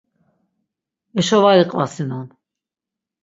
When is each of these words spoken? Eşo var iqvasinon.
Eşo 1.19 1.37
var 1.43 1.57
iqvasinon. 1.63 2.27